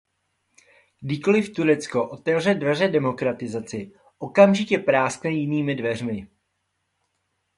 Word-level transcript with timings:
Kdykoli 1.01 1.43
Turecko 1.47 2.09
otevře 2.09 2.53
dveře 2.53 2.87
demokratizaci, 2.87 3.91
okamžitě 4.19 4.77
práskne 4.77 5.29
jinými 5.31 5.75
dveřmi. 5.75 6.27